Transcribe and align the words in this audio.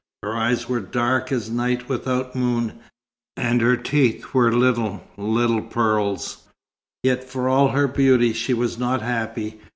Her 0.23 0.33
eyes 0.35 0.67
were 0.67 0.79
dark 0.79 1.31
as 1.31 1.49
a 1.49 1.53
night 1.53 1.87
without 1.87 2.33
moon, 2.35 2.79
and 3.37 3.61
her 3.61 3.77
teeth 3.77 4.33
were 4.33 4.51
little, 4.51 5.03
little 5.15 5.61
pearls. 5.61 6.45
Yet 7.03 7.23
for 7.23 7.47
all 7.47 7.67
her 7.67 7.87
beauty 7.87 8.33
she 8.33 8.55
was 8.55 8.79
not 8.79 9.03
happy. 9.03 9.59